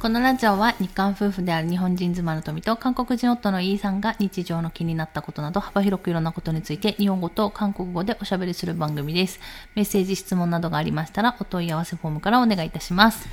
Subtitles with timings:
[0.00, 9.40] このラジオは日韓夫婦である日本人妻の富と韓国人夫のイーさんが日常の気になったことなど幅広くいろんなことについて日本語と韓国語でおしゃべりする番組です。
[9.74, 13.28] メッセージ、質問などがありましたらお問い合わせフォームからお願いいたします。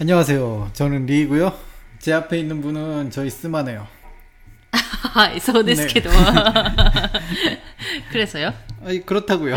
[0.00, 0.70] 안녕하세요.
[0.72, 1.52] 저는 리고요.
[1.98, 3.86] 제 앞에 있는 분은 저희 스마네요.
[4.98, 6.10] はい、そうですけど。
[8.10, 8.52] くれそよ。
[8.84, 9.56] 아니 그렇다고요.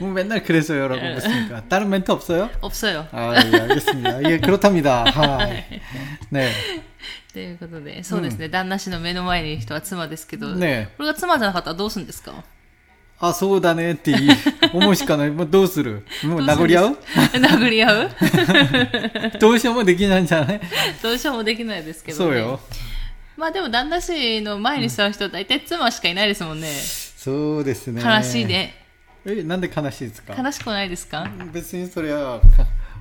[0.00, 1.62] 뭐 맨날 그래서요라고 묻습니까?
[1.68, 2.50] 다른 멘트 없어요?
[2.60, 3.06] 없어요.
[3.12, 4.30] 아, 예, 알겠습니다.
[4.30, 5.04] 예, 그렇답니다.
[5.04, 5.64] 하이.
[6.30, 6.50] 네.
[7.32, 12.32] ということで、そうですね、旦那氏の目の前にいる人は妻ですけど、ねこれが妻じゃなかったらどうするんですか
[13.18, 14.12] 아, 소다네 띠.
[14.74, 16.02] 오모시카나 뭐 도스르.
[16.24, 16.96] 뭐 나고리아우?
[17.34, 18.10] 殴り合う
[19.38, 20.60] 도시하면 되긴 하잖아요.
[21.02, 22.40] どうしようもできないですけど、ね。
[22.40, 22.60] 소요.
[23.36, 26.68] まあでも旦那氏の前に座る人は大体妻しかいないですもんね。
[26.72, 28.02] そうですね。
[28.02, 28.74] 悲しいね。
[29.26, 32.40] え、なんで悲しいですか悲しくないですか別にそれは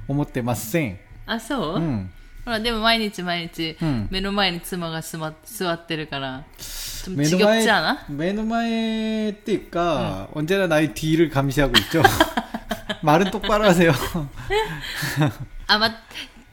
[0.08, 1.00] 思ってません。
[1.26, 2.10] あ、そう、うん。
[2.44, 6.44] ほら、でも毎日毎日、うん目の前に妻が座座ってるから、
[7.06, 12.02] 좀 目の 지겹 前 지않아 、目の前っていうか、언제나 나의 뒤를 감시하고 있죠.
[13.04, 13.94] 말은 똑바로 하세요.
[15.68, 15.90] あ、ま、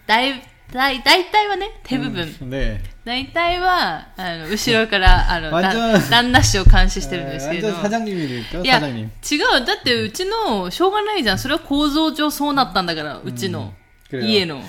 [0.07, 0.43] だい、だ
[0.91, 2.27] い、大体はね、手部分。
[2.49, 2.81] 네.
[3.05, 7.69] 大体は、あの、後ろから、あの、だ완전 旦那氏を監視してるんですけど。
[7.69, 9.63] 완전 사장님이니까 いや、違 사장님.
[9.63, 9.67] う。
[9.67, 11.39] だって、うちの、しょうがないじゃん。
[11.39, 13.75] それは構造上そうなったんだから、うちの、
[14.11, 14.25] 그래요.
[14.27, 14.63] 家の。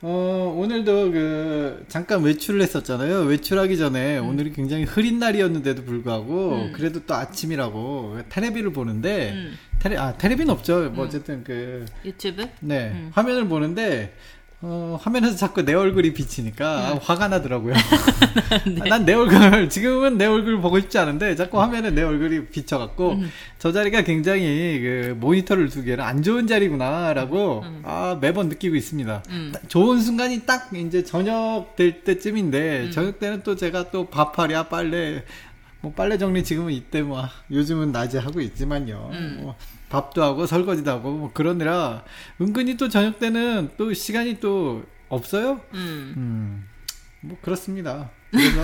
[0.00, 3.22] 어, 오늘도 그 잠깐 외출을 했었잖아요.
[3.22, 9.58] 외출하기 전에 오늘이 굉장히 흐린 날이었는데도 불구하고 그래도 또 아침이라고 테레비를 보는데 음.
[9.80, 10.90] 테레 아 테레비는 없죠.
[10.90, 12.48] 뭐 어쨌든 그 유튜브?
[12.60, 14.14] 네, 화면을 보는데,
[14.65, 17.73] 어, 화면에서 자꾸 내 얼굴이 비치니까 아, 화가 나더라고요.
[18.87, 23.23] 난내 얼굴, 지금은 내 얼굴 보고 싶지 않은데, 자꾸 화면에 내 얼굴이 비쳐갖고,
[23.59, 29.23] 저 자리가 굉장히 그 모니터를 두기에는 안 좋은 자리구나라고, 아, 매번 느끼고 있습니다.
[29.31, 29.51] 음.
[29.53, 35.25] 딱 좋은 순간이 딱 이제 저녁 될 때쯤인데, 저녁 때는 또 제가 또 밥하랴, 빨래,
[35.81, 39.09] 뭐 빨래 정리 지금은 이때 뭐 요즘은 낮에 하고 있지만요.
[39.11, 39.39] 음.
[39.41, 39.55] 뭐
[39.92, 42.04] 밥도 하고 설거지도 하고 뭐 그러느라
[42.40, 45.60] 은근히 또 저녁 때는 또 시간이 또 없어요.
[45.72, 45.80] うん。
[46.16, 46.64] 음.
[47.22, 48.10] 뭐 그렇습니다.
[48.30, 48.60] 그래서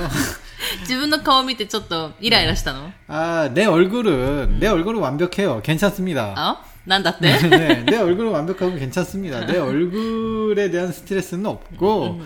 [0.82, 5.62] 自分の顔見てちょっとイライラしたの 아, 내 얼굴은 내 얼굴은 완벽해요.
[5.62, 6.34] 괜찮습니다.
[6.36, 9.46] あなんだって 네, 내 얼굴은 완벽하고 괜찮습니다.
[9.46, 12.20] 내 얼굴에 대한 스트레스는 없고,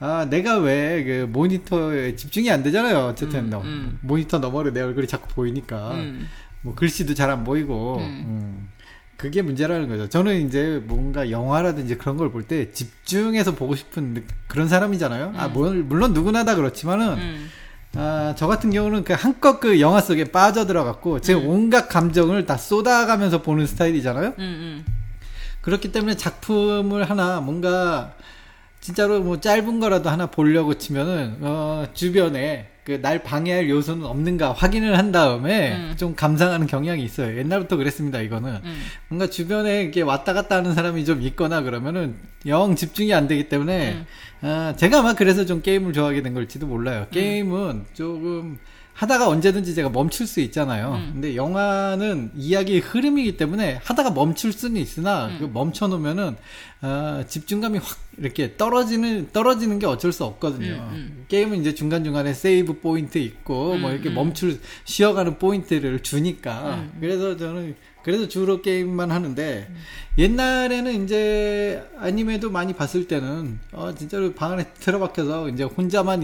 [0.00, 3.06] 아, 내가 왜 그 모니터에 집중이 안 되잖아요.
[3.06, 3.98] 어쨌든, 너, 음.
[4.02, 6.28] 모니터 너머로 내 얼굴이 자꾸 보이니까, うん。
[6.61, 8.05] 뭐 글씨도 잘 안 보이고 네.
[8.07, 8.69] 음.
[9.17, 10.07] 그게 문제라는 거죠.
[10.09, 15.33] 저는 이제 뭔가 영화라든지 그런 걸 볼 때 집중해서 보고 싶은 그런 사람이잖아요.
[15.35, 15.85] 아, 음.
[15.87, 17.49] 물론, 누구나 다 그렇지만은 음.
[17.95, 21.47] 아, 저 같은 경우는 그 한껏 그 영화 속에 빠져들어 갖고 제 음.
[21.47, 24.27] 온갖 감정을 다 쏟아가면서 보는 스타일이잖아요.
[24.27, 24.85] 음, 음.
[25.61, 28.13] 그렇기 때문에 작품을 하나 뭔가
[28.81, 34.97] 진짜로 뭐 짧은 거라도 하나 보려고 치면은 어, 주변에 그 날 방해할 요소는 없는가 확인을
[34.97, 35.95] 한 다음에 음.
[35.97, 37.37] 좀 감상하는 경향이 있어요.
[37.37, 38.21] 옛날부터 그랬습니다.
[38.21, 38.75] 이거는 うん。
[39.09, 42.15] 뭔가 주변에 이렇게 왔다 갔다 하는 사람이 좀 있거나 그러면은
[42.45, 44.05] 영 집중이 안 되기 때문에
[44.41, 47.07] 아, 제가 아마 그래서 좀 게임을 좋아하게 된 걸지도 몰라요.
[47.11, 48.57] 게임은 조금
[48.97, 50.95] 하다가 언제든지 제가 멈출 수 있잖아요.
[50.95, 51.09] 음.
[51.13, 55.37] 근데 영화는 이야기의 흐름이기 때문에 하다가 멈출 수는 있으나 음.
[55.39, 56.35] 그 멈춰 놓으면은
[56.81, 60.73] 아, 집중감이 확 이렇게 떨어지는 떨어지는 게 어쩔 수 없거든요.
[60.73, 61.25] 음, 음.
[61.27, 64.15] 게임은 이제 중간 중간에 세이브 포인트 있고 뭐 음, 이렇게 음.
[64.15, 66.97] 멈출 쉬어가는 포인트를 주니까 음.
[66.99, 69.75] 그래서 저는 그래서 주로 게임만 하는데 음.
[70.17, 76.23] 옛날에는 이제 아니메도 많이 봤을 때는 어 진짜로 방 안에 틀어박혀서 이제 혼자만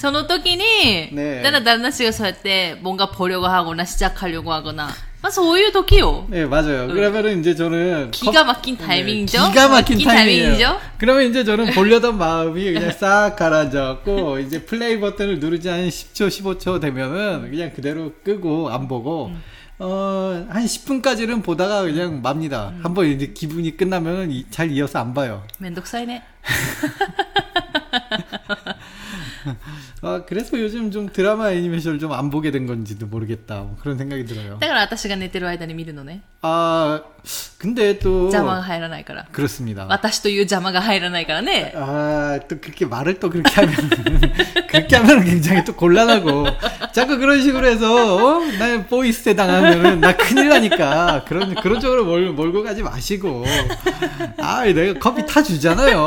[0.00, 4.88] その時に、ねだから旦那氏がそうやって、뭔가 보려고 하거나 시작하려고 하거나,
[5.22, 6.26] まあそういう時よ。
[6.28, 6.86] 네, 맞아요.
[6.88, 9.38] 그러면은 이제 저는 기가 막힌 타이밍이죠?
[9.48, 10.42] 기가 막힌 막힌 타이밍이에요.
[10.68, 10.80] 타이밍이죠?
[10.98, 16.80] 그러면 이제 저는 보려던 마음이 그냥 싹 가라앉아갖고 이제 플레이 버튼을 누르지 한 10초, 15초
[16.80, 19.32] 되면은 그냥 그대로 끄고 안 보고
[19.78, 22.72] 어, 한 10분까지는 보다가 그냥 맙니다.
[22.82, 25.42] 한번 이제 기분이 끝나면은 이- 잘 이어서 안 봐요.
[25.60, 26.22] めんどくさいね。
[30.02, 33.56] 아, 그래서 요즘 좀 드라마 애니메이션을 좀 안 보게 된 건지도 모르겠다.
[33.56, 34.58] 뭐 그런 생각이 들어요.
[34.60, 36.22] だから私が寝てる間に見るのね。
[36.42, 37.00] 아,
[37.58, 39.26] 근데 또 邪魔が入らないから。
[39.32, 39.86] 그렇습니다.
[39.88, 41.72] 私という邪魔が入らないからね。
[41.74, 43.74] 아, 또 그렇게 말을 또 그렇게 하면,
[44.68, 46.46] 그렇게 하면 굉장히 또 곤란하고,
[46.92, 48.40] 자꾸 그런 식으로 해서, 어?
[48.58, 53.44] 나 보이스테 당하면은, 나 큰일 나니까, 그런, 그런 쪽으로 몰, 몰고 가지 마시고,
[54.38, 56.06] 아, 내가 커피 타주잖아요.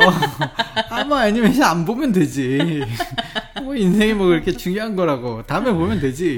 [0.88, 2.82] 아마 애니메이션 안 보면 되지.
[3.65, 5.41] 뭐, 인생이 뭐 그렇게 중요한 거라고.
[5.43, 6.37] 다음에 보면 되지.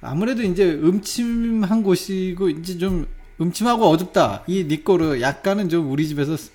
[0.00, 3.06] 아무래도 이제 음침한 곳이고 이제 좀
[3.40, 4.44] 음침하고 어둡다.
[4.46, 6.50] 이 니꼬르 약간은 좀 우리 집에서 스-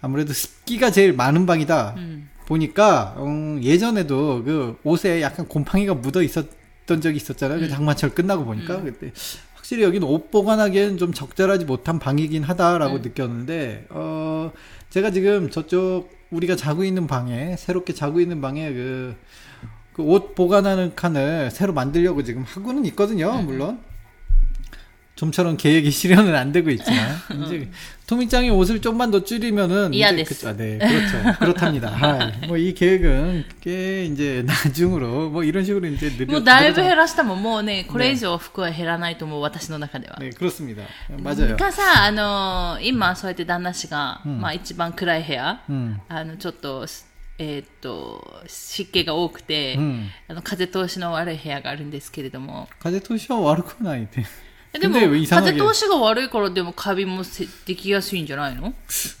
[0.00, 1.94] 아무래도 습기가 제일 많은 방이다.
[1.96, 2.28] 음.
[2.46, 7.58] 보니까 음, 예전에도 그 옷에 약간 곰팡이가 묻어 있었던 적이 있었잖아요.
[7.60, 9.12] 그 장마철 끝나고 보니까 그때
[9.54, 14.52] 확실히 여기는 옷 보관하기엔 좀 적절하지 못한 방이긴 하다라고 느꼈는데 어
[14.90, 19.14] 제가 지금 저쪽 우리가 자고 있는 방에 새롭게 자고 있는 방에 그
[19.93, 23.33] 그 옷 보관하는 칸을 새로 만들려고 지금 하고는 있거든요.
[23.41, 23.79] 물론
[25.15, 26.97] 좀처럼 계획이 실현은 안 되고 있지만
[27.45, 27.69] 이제
[28.07, 30.47] 토미짱이 옷을 좀만 더 줄이면은 이해가 이제 됐어.
[30.47, 31.89] 그, 아, 네 그렇죠 그렇답니다.
[32.47, 40.15] 뭐 이 계획은 꽤 이제 나중으로 뭐 이런 식으로 이제 느려 もうだいぶ減らしたもん、もうね、これ以上服は減らないと思う、私の中では。
[40.21, 40.83] 네 그렇습니다.
[41.21, 41.57] 맞아요.
[41.57, 46.85] がさ、あの今そうやって旦那氏が、まあ一番暗い部屋、 음, あの、ちょっと、
[47.37, 50.07] えーっと、湿気が多くて、 음.
[50.27, 52.67] あの、風通しの悪い部屋があるんですけれども。
[52.79, 54.25] 가제 토시와 와르코 나이데.
[54.73, 58.73] えでも 근데 왜 、 이상하게 風通しが悪いからでもカビもせできやすいんじゃないの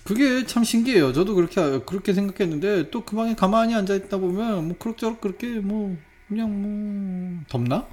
[0.03, 1.11] 그게 참 신기해요.
[1.13, 5.97] 저도 그렇게 그렇게 생각했는데 또 그 방에 가만히 앉아 있다 보면 뭐 그럭저럭 그렇게 뭐
[6.27, 7.87] 그냥 뭐 덥나?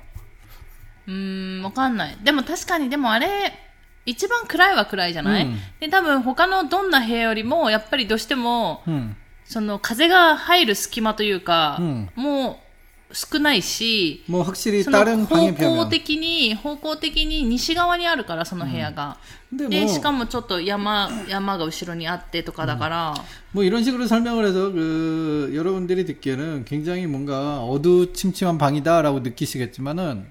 [1.07, 2.19] うーん、わかんない。
[2.23, 3.57] でも確かに、でもあれ、
[4.05, 9.15] 一番暗いは暗いじゃない、うんで、多分他のどんな部屋よりも、やっぱりどうしても、 음.
[9.51, 12.67] その風が入る隙間というか、うんもう
[13.13, 19.17] 少ないし、 뭐 확실히 その 다른 方 방에 向 비하면 的に、方向的に西側にあるから、その部屋が。
[19.55, 23.15] 근데 で、 뭐 しかもちょっと山、山が後ろにあってとかだから、
[23.53, 30.27] 뭐 이런 식으로 설명을 해서 그 여러분들이 듣기에는 굉장히 뭔가 어두침침한 방이다라고 느끼시겠지만은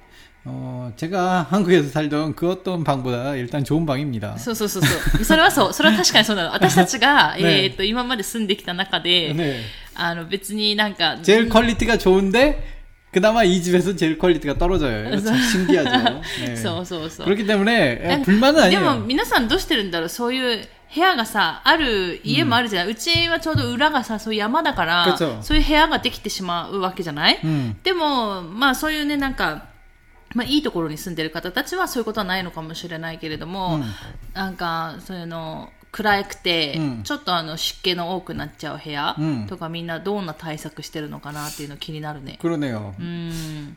[0.47, 4.37] 어 제가 한국에서 살던 그 어떤 방보다 일단 좋은 방입니다.
[4.37, 5.23] そうそうそうそう。
[5.23, 5.73] それはそう。
[5.73, 6.51] それは確かにそうなの。
[6.51, 9.61] 私たちが、ね えっと、今まで住んできた中で、 네.
[9.95, 12.75] あの、別になんか、 제일 퀄리티가 좋은데
[13.11, 15.07] 그나마 이 집에서 제일 퀄리티가 떨어져요.
[15.07, 16.21] 이거 참 신기하죠.
[16.45, 16.55] 네.
[16.55, 17.25] そうそうそう。
[17.25, 19.05] 그렇기 때문에 なんか 불만은 でも 아니에요.
[19.07, 27.75] 皆さんどうしてるんだろうそういう部屋がさ、ある家もあるじゃない、うちはちょうど裏がさ、そういう山だから、 그쵸 そういう部屋ができてしまうわけじゃない、 음.
[27.81, 29.68] でも、まあそういうね、なんか、
[30.34, 33.84] まあ、いいところに住んでる方たちはそういうことはないのかもしれないけれども、うん、
[34.32, 39.16] なんかそういうの暗くて、うん、ちょっとあの湿気の多くなっちゃう部屋
[39.48, 42.38] とか、みんなどんな対策してるのかなっていうの気になるね。
[42.40, 42.94] 来るねよ。
[42.98, 43.76] うん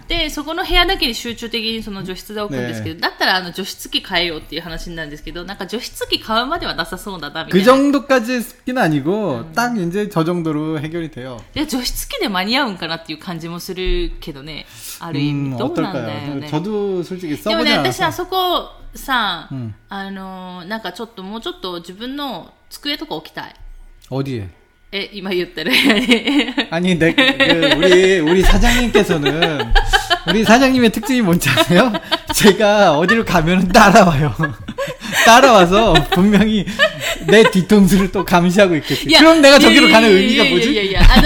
[0.00, 11.42] そうでそこの部屋だけに集中的にその除湿剤を置くんですけど、だったらあの除湿機買えよっていう話になるんですけどなんか除湿機買うまではなさそうだなみた 그 いな 정도까지 습기는 아니고 딱 이제 저 정도로 해결이 돼요.
[11.54, 14.66] で除湿機で間に合うんかなっていう感じもするけどね
[15.00, 16.40] ある意味、 음, どうなんだよ 어떨까요?
[16.40, 18.12] ね 저도 솔직히 でも 써보지 ね、私は 않아서.
[18.12, 23.54] そこさ、うんあのーなんかちょっともうちょっと自分の机とか置きたい。
[24.08, 24.48] 어디에?
[24.92, 26.68] え、今言ってる 部屋に。
[26.70, 27.20] 아니, 내, 그,
[27.76, 29.72] 우리, 우리 사장님께서는,
[30.27, 31.91] 우리 사장님의 특징이 뭔지 아세요?
[32.33, 34.33] 제가 어디를 가면 따라와요.
[35.25, 36.65] 따라와서 분명히
[37.26, 39.06] 내 뒤통수를 또 감시하고 있겠지.
[39.06, 40.72] 그럼 내가 저기로 가는 의미가 いやいやいや 뭐지?
[40.72, 41.20] いやいや、あ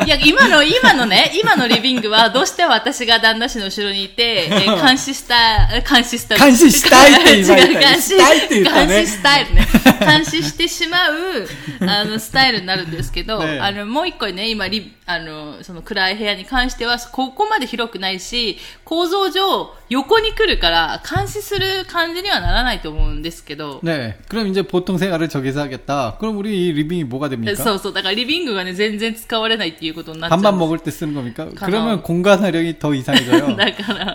[0.00, 6.36] の、 いや、今の、今のね、今のリビングは、どうしても私が旦那氏の後ろにいて、えー監視した、監視した。
[6.36, 9.66] 監視したいって言われた違う監視したいって言ったね監視スタイルね。
[10.00, 11.48] 監視してしまう、
[11.86, 24.14] あの、スタイルになるんですけど、ねあの、もう一個ね、今、リあの、その暗い部屋に関しては、ここまで広くないし、構造上、横に来るから、監視する感じにはならないと思うんですけど、 네.
[24.28, 26.16] 그럼 이제 보통 생 활을 저기서 하겠다.
[26.18, 27.54] 그럼 우리 이 리빙이 뭐가 됩니까?
[27.62, 30.40] そうそう、だからリビングがね、全然使われないっていうことになっちゃう。
[30.40, 31.46] 밥만 먹을 때 쓰는 겁니까?
[31.54, 31.66] 가나.
[31.66, 33.56] 그러면 공간 활용이 더 이상해져요.
[33.56, 34.14] だから。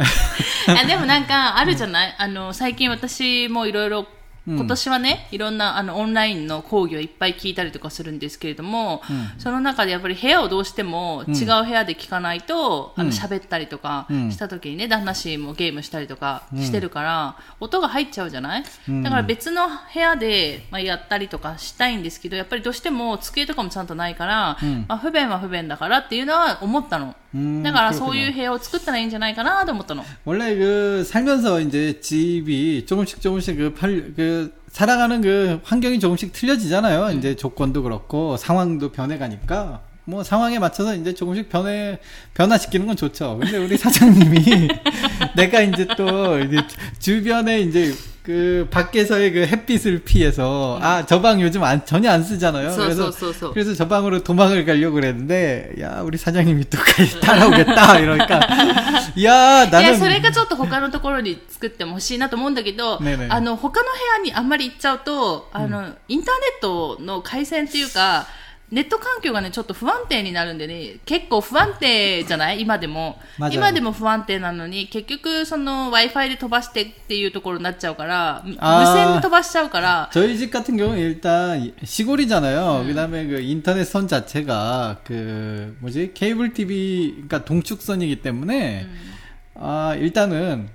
[0.68, 4.08] あでもなんか、あるじゃないあの、最近私もいろいろ、
[4.47, 9.02] 今年はね、いろんなあのオンラインの講義をいっぱい聞いたりとかするんですけれども、
[9.38, 14.30] その中でやっぱり部屋をどうしても違う部屋で聞かないと、あの喋ったりとかうん。
[14.30, 18.64] した時にね、旦那氏もゲームしたりとかしてるから、音が入っちゃうじゃない、
[19.02, 27.14] だから別の部屋で、まあ、やったりとかしたいんですけど、やっぱりどうしても机とかもちゃんとないから、まあ、不便は不便だからっていうのは思ったの。
[27.34, 27.98] 음, だから 그렇구나.
[27.98, 30.04] そういう部屋を作ったらいいんじゃないかなと思ったの。
[30.25, 37.12] 원래 그 살면서 이제 집이 조금씩 조금씩 그, 팔, 그 살아가는 그 환경이 조금씩 틀려지잖아요.
[37.18, 41.98] 이제 조건도 그렇고 상황도 변해가니까 뭐 상황에 맞춰서 이제 조금씩 변해
[42.36, 43.38] 변화시키는 건 좋죠.
[43.42, 44.68] 근데 우리 사장님이
[45.36, 46.58] 내가 이제 또 이제
[47.00, 52.72] 주변에 이제 그 밖에서의 그 햇빛을 피해서 아 저 방 요즘 안, 전혀 안 쓰잖아요.
[52.72, 53.54] 소, 그래서 소, 소, 소.
[53.54, 56.77] 그래서 저 방으로 도망을 가려고 그랬는데 야 우리 사장님이 또
[57.22, 59.65] 따라오겠다 이러니까 야 いや、
[59.96, 68.25] そ 나는 れがちょっと他のところに作っても欲しいなと思うんだけど、ねえねえあの、他の部屋にあんまり行っちゃうと、あの、インターネットの回線っていうか、
[68.72, 73.48] ネット環境がね、ちょっと不安定になるんでね、結構不安定じゃない今でもま。
[73.48, 82.86] だ今でも不安定なのに、結局、その Wi-Fi で飛ばしてっていうところになっちゃうから、無あー線で飛ばしちゃうから、 저희 집 같은 경우는 일단 시골이잖아요.
[82.88, 88.88] 그다음에 그 인터넷 선 자체가 그 뭐지 케이블 TV 그러니까 동축선이기 때문에
[89.54, 90.70] 아 일단은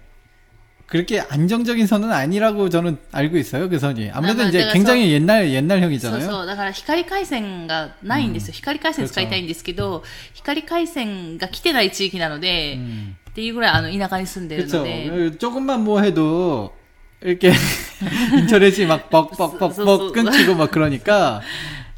[0.87, 3.69] 그렇게 안정적인 선은 아니라고 저는 알고 있어요.
[3.69, 6.25] 그 선이 아무래도 아, 이제 내가 굉장히 옛날 そう 옛날형이잖아요.
[6.29, 6.47] そう。
[6.47, 8.55] だから光回線がないんですよ。
[8.55, 10.03] 光回線使いたいんですけど、
[10.35, 13.17] 光回線が来てない地域なので、 음.
[13.31, 14.79] っていうぐらいあの田舎に住んでる 그렇죠.
[14.79, 16.75] ので、 그 조금만 뭐 해도
[17.23, 17.53] 이렇게
[18.37, 21.41] 인터넷이 막 뻑뻑뻑뻑 끊기고 막 그러니까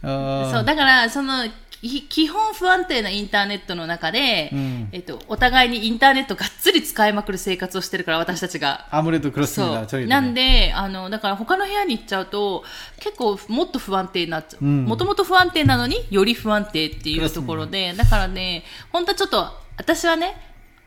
[0.02, 8.87] そう、 어 だから、その、き 基本不安定なインターネットの中で、うん、えっと、お互いにインターネットがっつり使いまくる生活をしてるから、私たちが。
[8.89, 12.63] アムレットクロスミーだ、ね、なんで、あの、だから他の部屋に行っちゃうと、
[12.99, 14.65] 結構もっと不安定になっちゃう。
[14.65, 20.35] もともと不安定なのにより不安定っていうところで、だからね、本当はちょっと、私はね、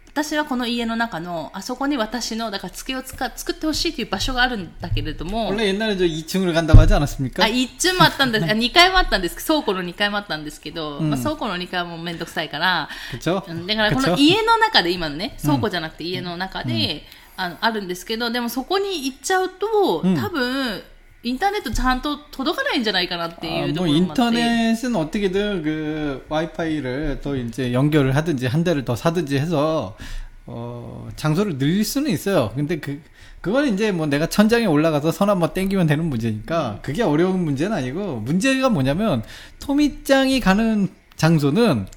[0.09, 7.43] 私はこの家の中の、あそこに私の、だから机を使作ってほしいっていう場所があるんだけれども、 원래 옛날에 저 2층으로 간다고 하지 않았습니까?
[7.43, 8.45] あ、一中もあったんです。
[8.45, 9.45] あ、2階もあったんです。
[9.45, 13.43] 倉庫の2階もあったんですけど、うんまあ、倉庫の2階はもうめんどくさいから、 그렇죠?
[13.45, 14.15] うんだからこの 그쵸?
[14.17, 17.03] 家の中で今のね、倉庫じゃなくて家の中で、
[17.35, 20.81] あの、あるんですけど、でもそこに行っちゃうと、うん多分、
[21.23, 24.21] インターネットちゃんと届かないんじゃないかなってい 아, うと 뭐 ころもあって。
[24.21, 29.97] 인터넷은 어떻게든 그 와이파이를 또 이제 연결을 하든지 한 대를 더 사든지 해서
[30.45, 32.51] 어 장소를 늘릴 수는 있어요.
[32.55, 33.01] 근데 그
[33.41, 38.17] 그건 이제 뭐 내가 천장에 올라가서 선 한번 땡기면 되는 문제니까 그게 어려운 문제는 아니고
[38.17, 39.23] 문제가 뭐냐면
[39.59, 41.87] 토미짱이 가는 장소는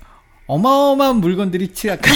[0.53, 2.13] 어마어마한 물건들이 취약한.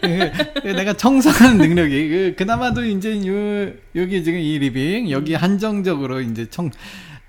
[0.00, 2.08] 그, 내가 청소하는 능력이.
[2.08, 6.70] 그 그나마도 이제 요 여기 지금 이 living 여기 한정적으로 이제 청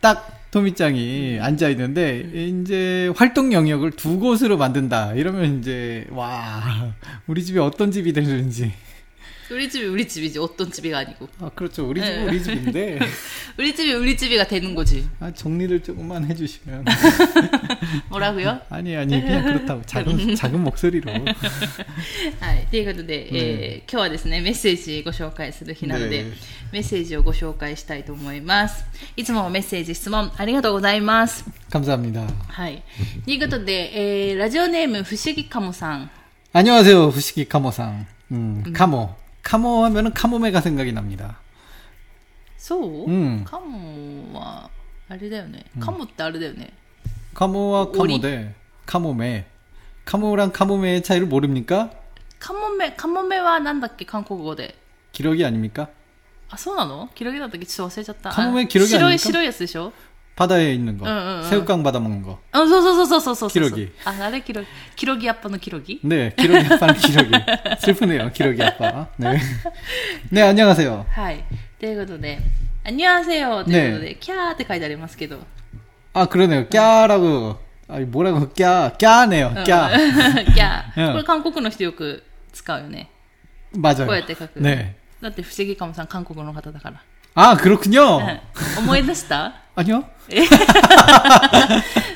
[0.06, 5.16] 딱 토미짱이 앉아 있는데 이제 활동 영역을 두 곳으로 만든다.
[5.16, 6.94] 이러면 이제 와
[7.26, 8.72] 우리 집이 어떤 집이 되는지
[9.51, 11.29] 우리 집이 우리 집이지, 어떤 집이가 아니고.
[11.41, 12.31] 아 그렇죠 우리 집은 네.
[12.31, 12.99] 우리 집인데
[13.59, 15.09] 우리 집이 우리 집이가 되는 거지.
[15.19, 16.85] 아 정리를 조금만 해주시면
[18.09, 18.61] 뭐라고요?
[18.71, 21.11] 아니 아니 그냥 그렇다고 작은 작은 목소리로
[22.41, 22.67] はい。
[22.71, 26.31] ということで、えー今日はですね、メッセージご紹介する日なので、ね
[26.73, 28.85] メッセージをご紹介したいと思います。
[29.17, 31.45] いつもメッセージ、質問ありがとうございます。
[31.71, 32.83] 감사합니다 はい。
[33.25, 36.11] ということで、えーラジオネーム、不思議かもさん。
[36.53, 41.39] 안녕하세요 후시기 카모상 음, 카모 카모 하면은 카모메가 생각이 납니다
[42.59, 44.69] そう、うんカモは、
[45.09, 45.65] あれだよね。
[45.81, 46.73] カモってあれだよね。
[47.35, 47.97] 카모와 오리?
[48.21, 48.55] 카모데
[48.87, 49.47] 카모메
[50.05, 51.91] 카모랑 카모메의 차이를 모릅니까?
[52.39, 54.75] カモメ、カモメはなんだっけ韓国語で。
[55.13, 55.89] 기러기 아닙니까?
[56.51, 58.31] あ、そうなのキロギだったっけちょっと忘れちゃった。
[58.31, 59.27] カモメあキロギ白い、 아닙니까?
[59.27, 59.93] 白いやつでしょ
[60.37, 61.49] 바다에 있는 거 응, 응, 응.
[61.51, 63.51] 새우깡 받아 먹는 거 あ、そうそうそうそうそうそう。
[63.51, 64.69] 기러기 あ、あれキロギ。
[64.97, 67.31] キロギアッパのキロギ 네 기러기 아빠는 기러기
[67.81, 69.39] 슬프네요 기러기 아빠 네,
[70.31, 71.45] 네 안녕하세요 はい。
[71.79, 72.39] ということで、
[72.85, 75.41] あにゃーせよということで、キャーって書いてありますけど、
[76.15, 79.65] 아 그러네요 꺄라고 아, 뭐라고, 꺄, 꺄네요, 꺄.
[79.65, 83.11] ギャうんこれ韓国の人よく使うよね。
[83.77, 84.07] 맞아요.
[84.07, 84.59] こうやって書く。
[84.61, 84.95] 네.
[85.21, 87.03] だって不思議かもさん韓国の方だから。
[87.35, 88.19] 아, 그렇군요.
[88.19, 90.05] うん思い出した 아니요.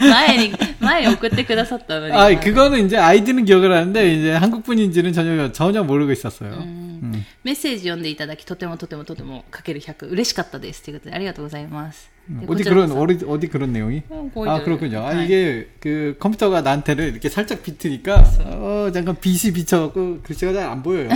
[0.00, 2.12] 前に、前に送ってくださったのに。
[2.12, 6.50] 아, 그거는 이제 아이디는 기억을 하는데, 이제 한국 분인지는 전혀, 전혀 모르고 있었어요.
[6.50, 7.25] うん 음.
[7.43, 10.83] メッセージ読んでいただき、とてもとてもとてもかける100嬉しかったです。
[10.83, 12.11] ということで、ありがとうございます。
[12.26, 14.02] で 어디 こちらこ 그런, そ 어디, 어디 그런 내용이?
[14.09, 15.04] 어, 거의 아, 다- 그렇군요.
[15.04, 15.25] 아, 네.
[15.26, 21.11] 이게, 그, 컴퓨터가 나한테를 이렇게 살짝 비트니까, 어, 잠깐 빛이 비쳐갖고 글씨가 잘 안 보여요.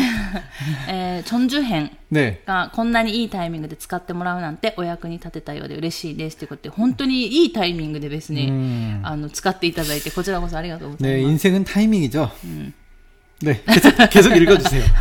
[0.91, 2.43] えー、チョンジュ編 네.
[2.45, 9.01] がこんなにいいタイミングで使ってもらうなんてお役に立てたようで嬉しいですということで、 本当にいいタイミングでですね、 음.
[9.05, 11.49] あの、使っていただいて、こちらこそありがとうござい 네, ます。
[11.49, 12.31] 인생은 타이밍이죠.
[13.41, 14.83] 네, 계속, 계속 읽어주세요.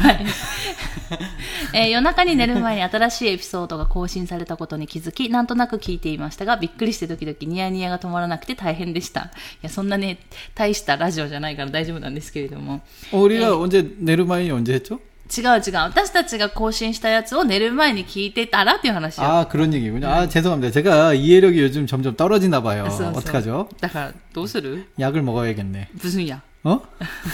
[1.74, 9.22] えー夜中に寝る前に新しいエピソードが更新されたことに気づき、なんとなく聞いていましたが、びっくりしてドキドキニヤニヤが止まらなくて大変でした。
[9.22, 9.30] い
[9.64, 10.20] や、そんなね、
[10.54, 12.82] 大したラジオじゃないから大丈夫なんですけれども。
[13.12, 15.00] 어, 우리가 언제, 네르마인이 언제 했죠?
[15.36, 15.76] 違う違う。
[15.76, 19.24] 私たちが更新したやつを寝る前に聞いてたらっていう話よ。
[19.26, 20.08] 아, 그런 얘기군요.
[20.08, 20.72] 아, 죄송합니다.
[20.72, 22.86] 제가 이해력이 요즘 점점 떨어지나 봐요.
[22.90, 23.70] そうそう 어떡하죠?
[23.82, 25.90] だから、どうする 약을 먹어야겠네.
[25.96, 26.42] ブスンや。
[26.64, 26.82] 어?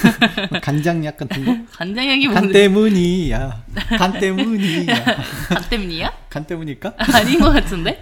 [0.62, 1.56] 간장약 같은 거?
[1.77, 2.70] 完全焼き 간 物で。
[2.70, 3.63] 때문이야.
[3.98, 4.86] 간 때문이야.
[5.50, 6.94] 買ってみにや 간 때문일까?
[6.98, 8.00] あ、リンゴが積んで。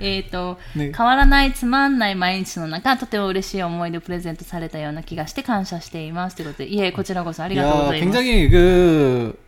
[0.00, 6.36] えっと、ね変わらないつまんない毎日の中、とても嬉しい思い出をプレゼントされたような気がして感謝しています。
[6.36, 8.18] ということで、いえ、こちらこそありがとうご 야, ざいます。
[8.20, 9.38] 굉장히 그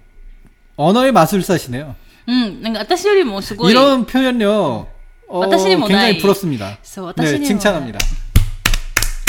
[0.76, 1.96] 언어의 마술사시네요.
[2.28, 4.88] うん、なんか私よりもすごい、 이런 표현력
[5.28, 6.20] 어, 私にも 굉장히 ない。
[6.22, 6.78] 부럽습니다.
[6.82, 7.98] そう、私 네, にも、 칭찬합니다.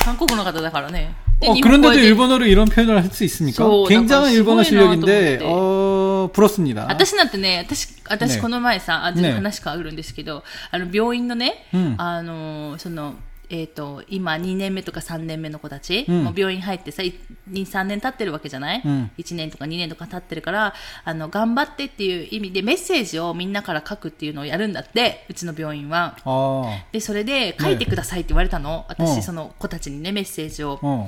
[0.05, 1.13] 韓国の方だからね。
[1.41, 3.63] で 어, 日本語 그런데도 で 일본어로 이런 표현을 할 수 있습니까?
[3.63, 6.87] 소, 굉장한 약간 일본어 시골이나 실력인데 또 어, 부럽습니다.
[6.89, 13.15] 私なんてね、私、私ねこの前さ、あ、全ね然話変わるんですけど、あの、病院のね、うんあの、その、
[13.49, 17.13] えっ、と、今2年目とか3年目の子たち、うんもう病院入ってさ、い
[17.49, 20.73] 2、3年経ってるわけじゃない、うん ?1 年とか2年とか経ってるから、
[21.05, 26.17] あの、頑張ってっていう意味でメッセージをみんなから書くっていうのをやるんだって、うちの病院は。
[26.25, 28.85] 어, で、それで書いてくださいって言われたの。
[28.89, 31.07] う私、んその子たちにね、メッセージを。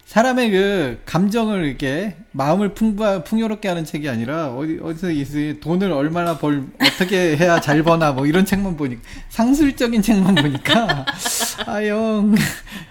[0.11, 6.37] 사람의 그 감정을 이렇게 마음을 풍부, 풍요롭게 하는 책이 아니라 어디, 어디서 이 돈을 얼마나
[6.37, 11.05] 벌, 어떻게 해야 잘 버나 뭐 이런 책만 보니까, 상술적인 책만 보니까,
[11.65, 12.35] 아, 형,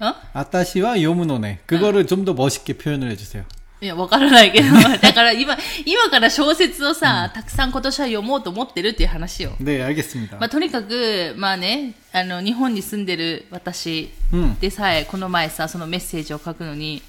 [0.00, 1.60] ん 아따시와 요무노네.
[1.66, 3.44] 그거를 좀 더 멋있게 표현을 해주세요.
[3.80, 4.68] いや、わからないけど、
[5.00, 9.52] だから今、今から小説をさ、たくさん今年は読もうと思ってるっていう話よ。
[9.60, 10.38] 네, 알겠습니다.
[10.38, 17.02] まあ、とにかく、まあね、あの、日本に住んでる私うんでさえ、この前さ、そのメッセージを書くのに、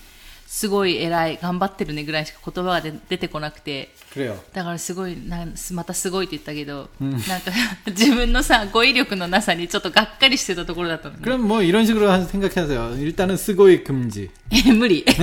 [0.49, 4.35] すごい偉い、頑張ってるねぐらいしか言葉が出出てこなくて、 그래요.
[4.53, 7.51] だからすごい、なんまたすごいって言ったけど、なんか
[7.87, 11.21] 自分のさ、語彙力のなさにちょっとがっかりしてたところだったのね。
[11.23, 12.95] 그럼 뭐 이런 식으로 한- 생각하세요.
[12.99, 14.29] 일단은 쓰고의 금지.
[14.51, 15.03] え無理。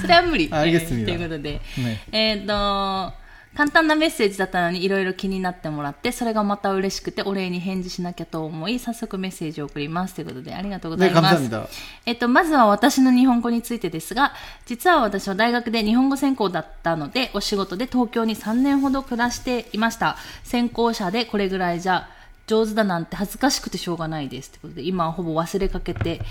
[0.00, 0.48] それは無理。
[0.52, 1.60] ありがとうございますということで。
[1.78, 3.12] ねえっ、と、
[3.55, 10.15] 簡単なメッセージだったのにいろいろ気になってもらって、それがまた嬉しくてお礼に返事しなきゃと思い、早速メッセージを送ります。
[10.15, 11.49] ということでありがとうございます。
[11.49, 11.61] ね、
[12.05, 14.33] えっと、まずは私の日本語についてですが、
[14.65, 20.15] 実は私は大学で日本語専攻だったので、お仕事で東京に3年ほど暮らしていました。
[20.43, 22.07] 専攻者でこれぐらいじゃ
[22.47, 24.51] 上手だなんて恥ずかしくてしょうがないです。
[24.51, 26.21] ということで、今はほぼ忘れかけて、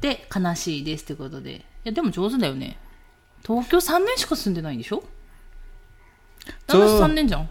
[0.00, 1.04] で、悲しいです。
[1.04, 1.52] ということで。
[1.52, 2.76] いや、でも上手だよね。
[3.46, 5.04] 東京3年しか住んでないんでしょ？
[6.67, 7.49] そう私3年じゃん。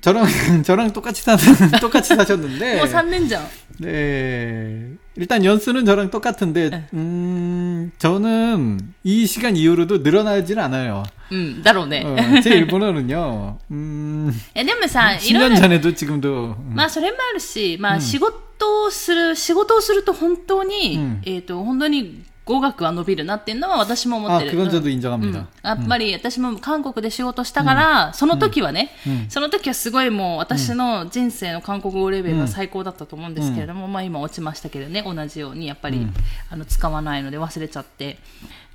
[0.00, 0.26] 저랑
[0.64, 1.36] 저랑 똑같이 사
[1.80, 3.46] 똑같이 사셨는데 もう3年じゃん。
[3.80, 4.92] 네.
[5.16, 11.02] 일단 연수는 저랑 똑같은데 음 저는 이 시간 이후로도 늘어나질 않아요.
[11.30, 12.02] うん、だろうね。
[12.04, 13.58] 어, 제 일본어는요.
[13.70, 24.58] 음 え、でもさ、いろん 10년 な 전에도 지금도 음, まあそれもあるし、まあ仕事をする、仕事をすると本当に、うんえっ、と、本当に 語学は伸びるなっていうのは私も思って 아, る。
[24.58, 25.38] 그건 うん 저도 인정합니다.
[25.38, 28.90] うんやっぱり私も韓国で仕事したから、その時はね、
[29.28, 36.04] その時はすごいもう私の人生の韓国語レベルが最高だったと思うんですけれども、まあ今落ちましたけどね、同じようにやっぱり、
[36.50, 38.18] あの使わないので忘れちゃって。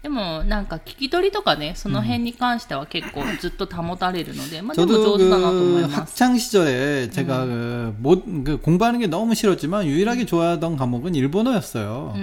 [0.03, 5.95] でもなんか聞き取りとかね、その辺に関しては結構ずっと保たれるので、まあでも 저도 上手だなと思い 그 ます。
[5.95, 12.13] 학창 시절에 제가 그, 못, 그 공부하는 게 너무 싫었지만 유일하게 좋아하던 과목은 일본어였어요.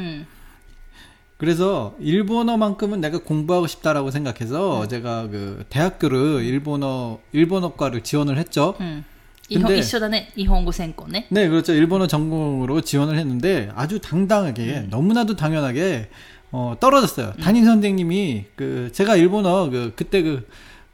[1.38, 4.89] 그래서 일본어만큼은 내가 공부하고 싶다라고 생각해서 음.
[4.89, 8.76] 제가 그 대학교를 일본어 일본어과를 지원을 했죠.
[8.80, 9.04] 음.
[9.47, 11.28] 근데 이쇼다네 일본어 전공네.
[11.30, 11.73] 네, 그렇죠.
[11.73, 14.88] 일본어 전공으로 지원을 했는데 아주 당당하게 음.
[14.89, 16.10] 너무나도 당연하게
[16.52, 17.34] 어, 떨어졌어요.
[17.41, 17.65] 담임 음.
[17.67, 20.47] 선생님이 그 제가 일본어 그 그때 그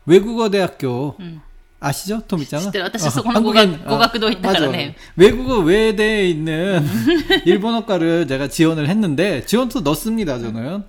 [0.06, 1.42] 외국어 대학교 음.
[1.84, 2.22] 아시죠?
[2.28, 4.72] 톰 있잖아.私 어, 한국인 고각도 어, 있다가
[5.18, 6.86] 외국어 외대에 있는
[7.46, 10.84] 일본어과를 제가 지원을 했는데 지원도 넣습니다 저는.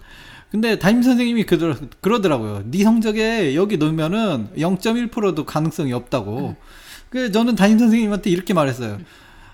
[0.51, 2.63] 근데 담임 선생님이 그러, 그러더라고요.
[2.71, 6.55] 네 성적에 여기 넣으면은 0.1%도 가능성이 없다고.
[7.11, 8.99] 그 저는 담임 선생님한테 이렇게 말했어요.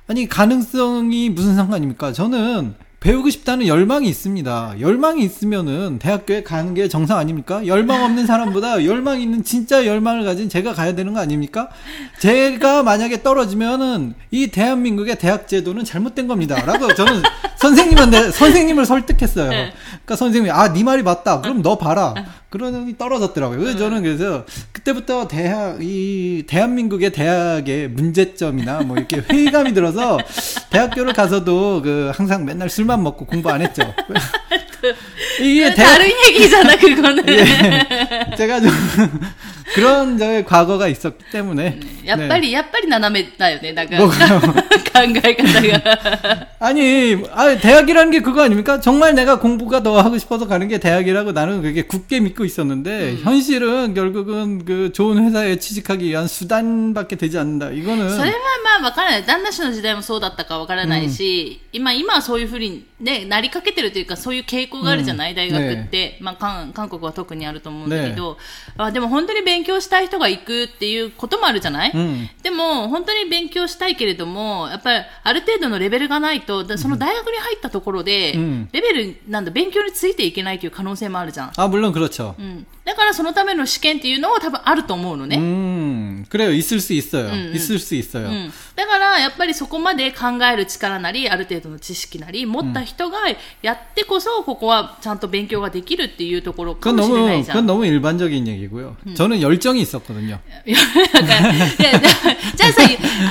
[0.08, 2.12] 아니 가능성이 무슨 상관입니까?
[2.12, 4.74] 저는 배우고 싶다는 열망이 있습니다.
[4.78, 7.66] 열망이 있으면은 대학교에 가는 게 정상 아닙니까?
[7.66, 11.68] 열망 없는 사람보다 열망 있는 진짜 열망을 가진 제가 가야 되는 거 아닙니까?
[12.18, 16.62] 제가 만약에 떨어지면은 이 대한민국의 대학 제도는 잘못된 겁니다.
[16.66, 17.22] 라고 저는
[17.56, 19.48] 선생님한테 선생님을 설득했어요.
[19.48, 21.40] 그러니까 선생님이 아, 네 말이 맞다.
[21.40, 22.14] 그럼 너 봐라.
[22.50, 23.58] 그러니 떨어졌더라고요.
[23.58, 23.78] 그래서 네.
[23.78, 30.18] 저는 그래서 그때부터 대학 이 대한민국의 대학의 문제점이나 뭐 이렇게 회의감이 들어서
[30.70, 33.82] 대학교를 가서도 그 항상 맨날 술만 먹고 공부 안 했죠.
[35.40, 35.92] 이게 그 대학...
[35.92, 37.28] 다른 얘기잖아 그거는.
[37.30, 38.70] 예, 제가 좀
[39.73, 43.97] 그런 저의 과거가 있었기 때문에 やっぱり、やっぱり斜めだよね、なんか。
[43.97, 44.39] 뭐가요?
[44.39, 46.47] 考え方が。
[46.59, 48.79] 아니, 아, 대학이라는 게 그거 아닙니까?
[48.79, 53.93] 정말 내가 공부가 더 하고 싶어서 가는 게 대학이라고 나는 그게 굳게 믿고 있었는데, 현실은
[53.93, 57.71] 결국은 그 좋은 회사에 취직하기 위한 수단밖에 되지 않는다.
[57.71, 58.15] 이거는.
[58.15, 59.25] それはまあわからない。
[59.25, 66.17] 旦那氏の時代もそうだったかわからないし、今、今はそういうふうに、ね、なりかけてるというか、そういう傾向があるじゃない、うん大学って。
[66.21, 68.37] まあ韓、韓国は特にあると思うんだけど、
[68.77, 81.51] あでも本当に勉 強したい人が行くっていうこともあるじゃない、うんでも、本当に勉強したいけれども、やっぱりある程度のレベルがないと、だその大学に入ったところで、うんレベル、なんだ、勉強についていけないという可能性もあるじゃん。
[81.57, 82.35] 아, 물론 그렇죠.
[82.37, 82.67] うん。
[82.89, 85.37] だからそのための試験っていうのは多分あると思うのね。
[85.39, 86.51] 음, 그래요.
[86.53, 87.25] 있을 수 있어요.
[87.29, 87.55] 음, 음.
[87.55, 88.27] 있을 수 있어요.
[88.27, 93.21] うん、だから、やっぱりそこまで考える力なり、ある程度の知識なり、持った人が
[93.63, 97.57] やってこそ、ここはちゃんと勉強ができるっていうところか 그건 もしれな 너무, いじゃん。
[97.57, 98.95] 그건 너무 일반적인 얘기고요.
[99.15, 100.37] 저는 열정이 있었거든요.
[100.67, 100.77] いや
[101.11, 101.99] だからいやじゃ
[102.55, 102.81] じゃあさ、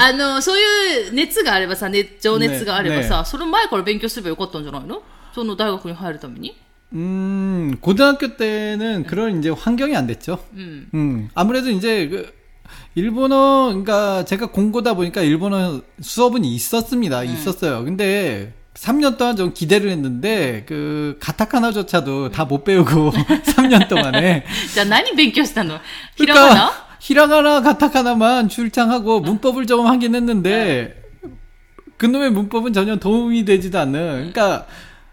[0.01, 5.01] あの、そういう熱があればさ、ね、情熱があればさ、ねその前から勉強すればよかったんじゃないの
[5.33, 6.57] その大学に入るために
[6.93, 10.39] 음, 고등학교 때는 그런 이제 환경이 안 됐죠.
[10.55, 10.89] うん。
[10.95, 12.33] 음, 아무래도 이제 그
[12.95, 17.25] 일본어, 그러니까 제가 공고다 보니까 일본어 수업은 있었습니다.
[17.25, 17.85] 있었어요.
[17.85, 25.79] 근데 3년 동안 좀 기대를 했는데 그 가타카나조차도 다 못 배우고 3년 동안에 じゃあ何勉強したの
[26.17, 31.01] ひらがな 그러니까 히라가나 가타카나만 출창하고 문법을 좀 하긴 했는데
[31.99, 34.67] 그놈의 문법은 전혀 도움이 되지도 않는 그러니까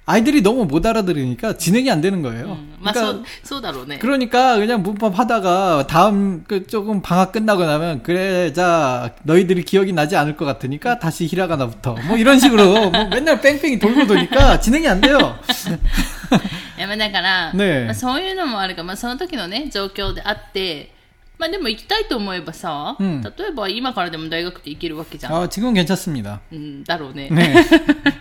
[0.07, 2.45] 아이들이 너무 못 알아들으니까 진행이 안 되는 거예요.
[2.45, 3.99] うんまあ、 그러니까 そう、そうだろうね。
[3.99, 10.17] 그러니까 그냥 문법 하다가 다음 그 조금 방학 끝나고 나면 그래 자 너희들이 기억이 나지
[10.17, 15.01] 않을 것 같으니까 다시 히라가나부터 뭐 이런 식으로 뭐 맨날 뺑뺑이 돌고 도니까 진행이 안
[15.01, 15.35] 돼요.
[16.77, 20.91] いや、まあだから、ねえまあ、そういうのもあるから、まあ、その時のね、状況であって、
[21.37, 25.33] まあでも行きたいと思えばさ、うん例えば今からでも大学って行けるわけじゃん。
[25.43, 26.39] 아, 지금은 괜찮습니다.
[26.51, 27.29] うん、だろうね。
[27.31, 27.55] 네.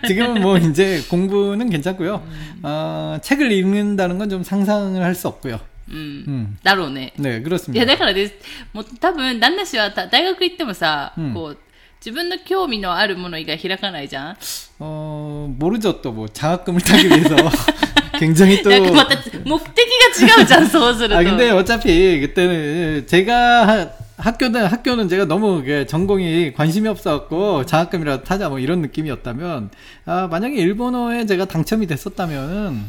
[0.07, 2.23] 지금은 뭐 이제 공부는 괜찮고요.
[2.63, 5.59] 어, 책을 읽는다는 건 좀 상상을 할 수 없고요.
[5.89, 6.25] うん。
[6.27, 6.57] 음.
[6.63, 7.13] だろうね。
[7.19, 7.85] 네, いや、 그렇습니다.
[7.85, 8.33] だからです。
[8.73, 11.57] もう多分、旦那氏はた大学行ってもさ、うんこう、
[11.99, 14.37] 自分の興味のあるもの以外開かないじゃん
[14.79, 16.01] 어, 모르죠.
[16.01, 17.35] 또 뭐 장학금을 타기 위해서
[18.19, 19.15] 굉장히 또 なんかまた
[19.45, 19.87] 目的
[20.27, 21.17] が違うじゃん、そうすると。
[21.17, 28.23] 아 근데 어차피 그때는 제가 하- 학교는 학교는 제가 너무 이게 전공이 관심이 없어갖고 장학금이라도
[28.23, 29.69] 타자 뭐 이런 느낌이었다면
[30.05, 32.83] 아 만약에 일본어에 제가 당첨이 됐었다면은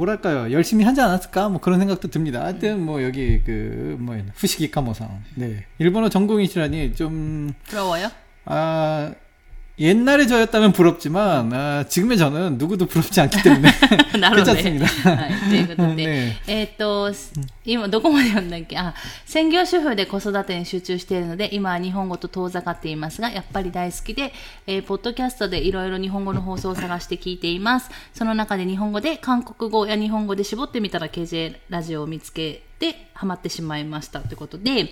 [0.00, 2.42] 뭐랄까요 열심히 하지 않았을까 뭐 그런 생각도 듭니다.
[2.44, 8.08] 하여튼 뭐 여기 그 뭐 후시기 카모상 네 일본어 전공이시라니 좀 부러워요?
[8.46, 9.12] 아
[9.79, 13.69] 옛날에 저였다면 부럽지만 아, 지금의 저는 누구도 부럽지 않기 때문에
[14.17, 14.63] なるほどね。
[14.63, 15.15] 괜찮습니다.
[15.17, 15.49] はい。
[15.49, 17.11] ということで、ねえーっと、
[17.65, 18.93] 今どこまで読んだっけあ、
[19.25, 24.31] 専業主婦で子育てに集中しているので、今は日本語と遠ざかっていますが、やっぱり大好きで、
[24.65, 27.89] えーポッドキャストでいろいろ日本語の放送を探して聞いています。
[28.13, 34.89] その中で日本語で韓国語や日本語で絞ってみたら KJ ラジオを見つけ て、ハマってしまいましたということで、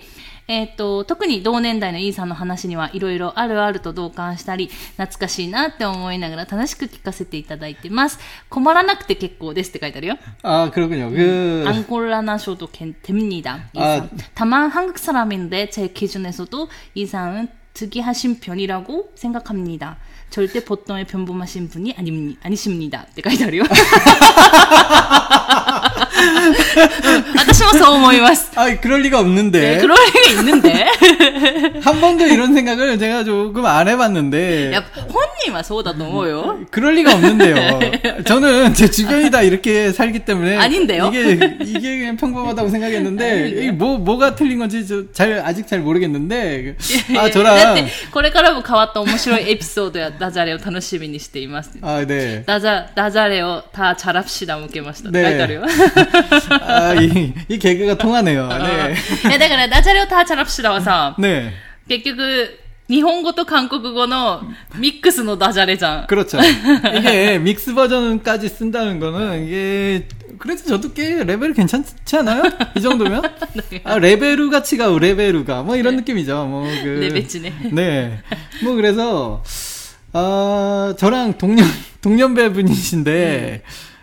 [0.48, 8.18] えーっと、特に同年代のイーさんの話にはいろいろあるあると同感したり、懐かしいなって思いながら楽しく聞かせていただいてます。
[8.48, 10.18] 困らなくて結構ですって書いてあるよ。
[10.42, 11.10] 아 그렇군요.
[11.10, 13.70] 그 안 곤란하셔도 괜- 됩니다.
[13.76, 13.96] 아.
[13.96, 14.10] 이상.
[14.34, 19.98] 다만 한국 사람인데 제 기준에서도 이상은 특이하신 편이라고 생각합니다.
[20.30, 23.06] 절대 보통의 평범하신 분이 아니, 아니십니다.
[23.10, 23.64] って書いてあるよ.
[27.36, 28.50] 私もそう思います.
[28.54, 30.86] 아 그럴 리가 없는데 네, 그럴 리가 있는데.
[31.82, 36.58] 한 번도 이런 생각을 제가 조금 안 해봤는데 야, 本人はそうだと思うよ.
[36.70, 37.80] 그럴 리가 없는데요.
[38.24, 41.08] 저는 제 주변이 다 이렇게 살기 때문에 아닌데요?
[41.12, 46.76] 이게 이게 그냥 평범하다고 생각했는데 이게 뭐 뭐가 틀린 건지 저 잘 아직 잘 모르겠는데
[47.16, 51.70] 아 だっ 저랑 て、これからも変わった面白いエピソードやダジャレを楽しみにしています。
[51.82, 52.44] 아 네.
[52.46, 55.10] ダジャダジャレを다 잘합시다向けました。
[55.10, 55.62] ね書いてあるよ。
[56.60, 58.48] 아이 이 개그가 통하네요.
[58.48, 58.94] 네.
[59.28, 61.50] いや、だから、ダジャレをターチャラプシダはさ、 네.
[61.88, 64.42] 結局、日本語と韓国語の
[64.76, 66.06] ミックスのダジャレじゃん。
[66.06, 66.38] 그렇죠.
[66.98, 70.06] 이게 믹스 버전까지 쓴다는 거는 이게
[70.38, 72.42] 그래도 저도 꽤 레벨 괜찮지 않아요?
[72.76, 73.22] 이 정도면?
[73.84, 76.44] 아, 레벨우 가치가 레벨우가 뭐 이런 느낌이죠.
[76.46, 76.88] 뭐 그.
[77.00, 77.70] 레벨치네.
[77.72, 78.20] 네.
[78.62, 79.42] 뭐 그래서
[80.12, 81.66] 아 저랑 동년
[82.02, 83.62] 동년배 분이신데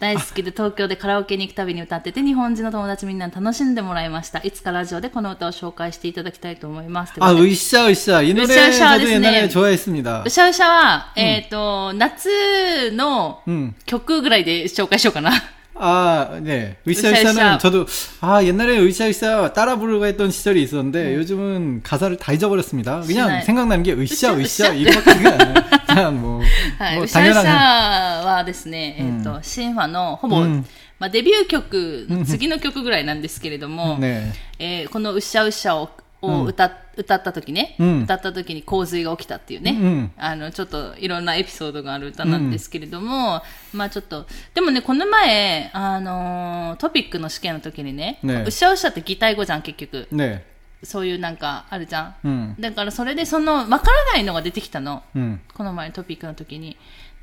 [0.00, 4.40] 大好きで東京でカラオケに行くたびに歌ってて、日本人の友達みんなに楽しんでもらいました。
[4.40, 7.14] いつかラジオでこの歌を紹介していただきたいと思います。
[7.14, 10.24] というこ 아 とで 으쌰 으쌰 이 노래 으쌰으쌰 저도ですね 옛날에 좋아했습니다.
[10.26, 13.74] うしゃうしゃは、えっ、と、夏の 음.
[13.86, 15.32] 曲ぐらいで紹介しようかな。
[15.78, 16.76] 아, 네.
[16.88, 17.58] 으쌰으쌰는 으쌰으쌰.
[17.58, 17.86] 저도,
[18.22, 23.00] 아, 옛날에 으쌰으쌰 따라 부르고 했던 시절이 있었는데, 요즘은 가사를 다 잊어버렸습니다.
[23.00, 23.44] 그냥 신나요.
[23.44, 25.54] 생각나는 게 으쌰, 으쌰, 으쌰, 이거밖에 안 나요.
[25.86, 26.42] 그냥 뭐,
[26.78, 26.96] はい。
[26.96, 28.26] 뭐 うしゃうしゃ 당연한.
[28.26, 30.64] はですね、えっ、と、シンファのほぼ、うん
[30.98, 34.32] まあ、デビュー曲の次の曲ぐらいなんですけれども、 네.
[34.58, 35.90] えーこのうっしゃうっしゃを
[36.21, 43.41] を歌,、う歌った時ね、うん、歌った時に洪水が起きたっていうね、うん、あのちょっといろんなエピソードがある歌なんですけれども、
[43.73, 50.45] うん、まあちょっとでもねこの前、あのトピックの試験の時にねねうしゃうしゃって擬態語じゃん結局、ね、
[50.83, 55.03] そういうなんかあるじゃん、だからそれでその分からないのが出てきたの、
[55.53, 56.77] この前トピックの時に。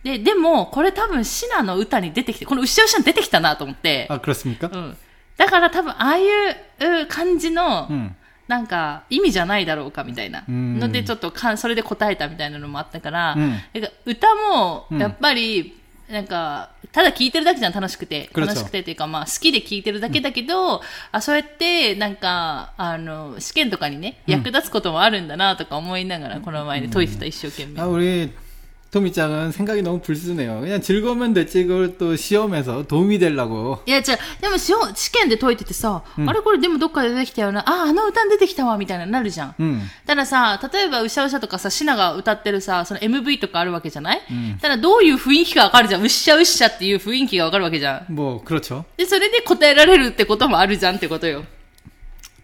[0.05, 4.07] で、でも、これ多分、シナの歌に出てきて、この牛尾しナ出てきたなと思って。
[4.09, 4.69] あ、クラスミカ？
[4.69, 4.97] うん。
[5.37, 8.17] だから多分、ああいう感じの、うん、
[8.49, 10.45] なんか意味じゃないだろうかみたいな。
[10.49, 15.79] のでちょっとかそれで答えたみたいなのもあったから、うん、か歌もやっぱり、
[16.11, 18.31] なんか、ただ聴いてるだけじゃん、楽しくて。
[18.33, 20.81] 楽しくてっていうか、まあ、好きで聴いてるだけだけど、うん、
[21.13, 27.83] あ、そうやって、なんか、あの、試験とかにね、役立つこともあるんだな、とか思いながら、この前で解いてた、一生懸命。
[27.83, 28.31] あ、俺、
[28.92, 30.62] 토미짱은 생각이 너무 불순해요.
[30.62, 33.82] 그냥 즐거우면 됐지, 그걸 또 시험에서 도움이 되려고.
[33.88, 39.56] いや、じゃでもしよ試験で解いててさ、あれこれでもどっかで出てきたよな、あ、あの歌に出てきたわ、みたいななるじゃん。
[39.58, 39.82] 음.
[40.06, 44.22] たださ、例えば、うしゃうしゃとかさ、シナが歌ってるさ、その MV とかあるわけじゃない、
[44.62, 46.04] ただ、どういう雰囲気かわかるじゃん。
[46.04, 48.14] うっしゃうっしゃっていう雰囲気がわかるわけじゃん。
[48.14, 48.86] 뭐, 그렇죠.
[48.96, 51.44] で、それで答えられるってこともあるじゃんってことよ。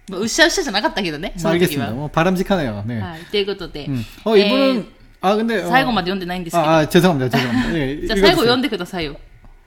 [0.09, 1.89] まあうっしゃうっしゃじゃなかったけどね、その時 알겠습니다.
[1.89, 1.93] は。
[1.93, 2.83] 뭐, 바람직하네요.
[2.87, 2.99] 네.
[2.99, 3.19] はい。
[3.29, 3.85] ということで。
[3.87, 4.03] 음.
[4.25, 5.55] 어, 이분은, 아, 근데.
[5.55, 6.67] えー 어, 最後まで読んでないんですけど。
[6.69, 7.29] 아, 아, 죄송합니다.
[7.29, 7.69] 죄송합니다.
[7.73, 8.43] 네, じゃあ最後 읽어주세요.
[8.43, 9.15] 読んでくださいよ。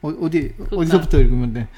[0.03, 1.69] 어, 어디, 어디서부터 읽으면 돼?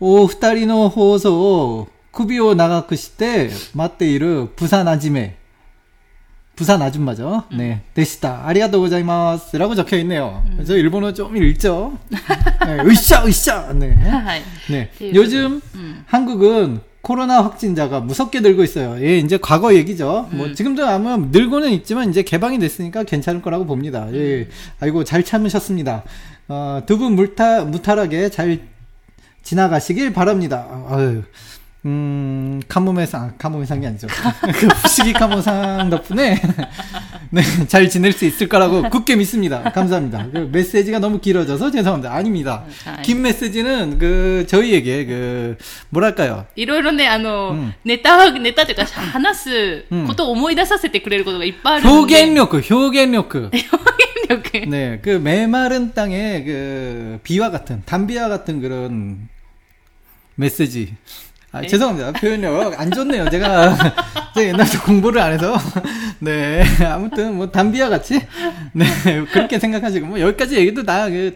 [0.00, 1.40] 오, 二人の放送
[1.74, 5.36] を首を長くして待っている 부산 아지매.
[6.54, 7.44] 부산 아줌마죠.
[7.52, 7.82] 네.
[7.92, 8.46] 되시다.
[8.46, 9.56] 아리가또 고자이마스.
[9.56, 10.42] 라고 적혀 있네요.
[10.66, 11.98] 저 일본어 좀 읽죠?
[12.08, 13.74] 네, 으쌰, 으쌰.
[13.74, 13.92] 네.
[13.94, 14.42] は い。
[14.70, 14.88] 네.
[14.98, 16.02] 그- 요즘 음.
[16.06, 18.97] 한국은 코로나 확진자가 무섭게 늘고 있어요.
[19.03, 20.29] 예, 이제 과거 얘기죠.
[20.31, 24.07] 뭐 지금도 아마 늘고는 있지만 이제 개방이 됐으니까 괜찮을 거라고 봅니다.
[24.13, 24.47] 예.
[24.79, 26.03] 아이고 잘 참으셨습니다.
[26.47, 28.59] 어, 두분 무탈 무탈하게 잘
[29.43, 30.67] 지나가시길 바랍니다.
[30.89, 31.23] 아유.
[31.85, 34.07] 음, 카모메상, 카모메상이 아니죠.
[34.53, 36.39] 그 부시기 카모상 덕분에
[37.30, 39.62] 네, 잘 지낼 수 있을 거라고 굳게 믿습니다.
[39.72, 40.28] 감사합니다.
[40.32, 42.12] 그 메시지가 너무 길어져서 죄송합니다.
[42.14, 42.64] 아닙니다.
[42.84, 43.02] 네.
[43.02, 45.56] 긴 메시지는 그 저희에게 그
[45.90, 46.46] 뭐랄까요?
[46.56, 52.24] いろいろね、あの、うんネタ、ネタというか、話すことを思い出させてくれることがいっぱいあるので。
[52.24, 53.36] 효견력, 효견력.
[53.36, 54.68] 表現力。
[54.68, 59.28] 네, 그 메마른 땅의 그 비와 같은 단비와 같은 그런
[60.34, 60.94] 메시지.
[61.53, 61.67] 아, 네.
[61.67, 62.13] 죄송합니다.
[62.13, 63.29] 표현력 안 좋네요.
[63.29, 63.75] 제가
[64.35, 65.57] 제가 옛날부터 공부를 안 해서
[66.19, 68.21] 네 아무튼 뭐 단비와 같이
[68.71, 68.85] 네
[69.31, 71.33] 그렇게 생각하시고 뭐 여기까지 얘기도 다 그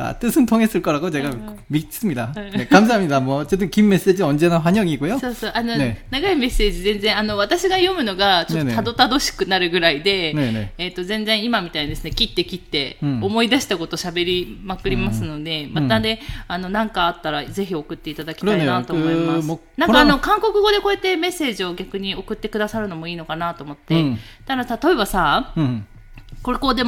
[0.00, 1.32] 아, 뜻은 통했을 거라고 제가
[1.66, 2.32] 믿습니다.
[2.36, 3.18] 네, 감사합니다.
[3.18, 5.18] 뭐 어쨌든 긴 메시지 언제나 환영이고요.
[5.18, 5.52] そうそう。
[5.52, 19.58] あの、ね長いメッセージ全然、あの、私が読むのが、ちょっとねえねえたどたどしくなるぐらいで、ねえねえっ、と、全然今みたいにですね、切って切って、うん思い出したこと喋りまくりますので、またね、あの、なんかあったら、ぜひ送っていただきたいなと思います그러네요.
[19.58, 19.58] 그 뭐。
[19.76, 24.00] なんかあの、 코로나 韓国語でこうやってメッセージを逆に送ってくださるのもいいのかなと思って。
[24.00, 25.84] うんただ、例えばさ、 음.
[26.42, 26.84] これこうで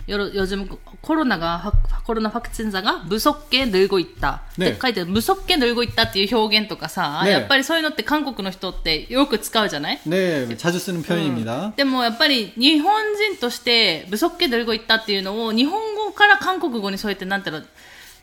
[0.06, 0.68] よろ요즘
[1.02, 1.72] コロナがは
[2.04, 11.72] コロナワクチンザが無足게 늘고 있다っねて書いてある無足게 늘고 있다っていう表現とかさ、ねやっぱりそういうのって韓国の人ってよく使うじゃない 네, 자주 쓰는 표현입니다.
[11.76, 17.62] でもやっぱり日本人として無足게 늘고 있다っていうのを日本語から韓国語にそうやってなんていうの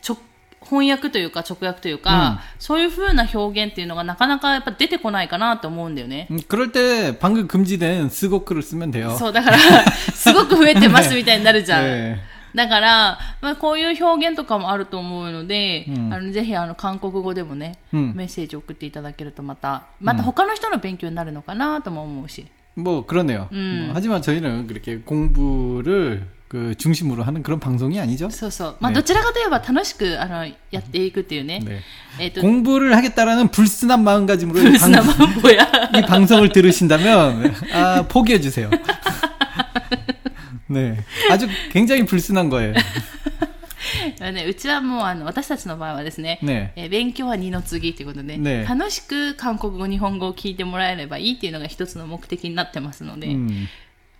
[0.07, 0.17] 直
[0.67, 6.27] 翻訳というか直訳というか、そういう風な表現っていうのがなかなかやっぱ出てこないかなと思うんだよね。
[6.31, 9.15] 음, 그럴 때 방금 금지된 스고크를 쓰면 돼요.
[9.17, 9.57] そう、だから、
[10.13, 11.83] すごく増えてますみたいになるじゃん。
[11.83, 12.21] ね
[12.55, 22.45] だから、まあ、こういう表現とかもあると思うので、うんあのぜひあの韓国語でもね、うんメッセージ送っていただけるとまた、また他の人の勉強になるのかなとも思うし。
[22.75, 23.49] 뭐 그러네요.
[23.51, 23.85] 음.
[23.87, 28.29] 뭐, 하지만 저희는 그렇게 공부를 그 중심으로 하는 그런 방송이 아니죠.
[28.29, 28.77] そうそう。
[28.79, 31.59] まあ、ねどちらかといえば楽しく、あの、やっていくっていうね。
[31.65, 31.81] 네.
[32.19, 35.67] えっ、と、 공부를 하겠다라는 불순한 마음가짐으로 이, ブルスな 방, マンボや。
[35.97, 38.69] 이 방송을 들으신다면 아, 포기해 주세요.
[40.67, 40.97] 네,
[41.31, 42.73] 아주 굉장히 불순한 거예요.
[44.19, 46.71] ね、うちはもう、あの、私たちの場合はですね、 네.
[46.75, 53.67] えー勉強は二の次ということで、ね楽しく韓国語、日本語を聞いてもらえればいいっていうのが一つの目的になってますので、 음.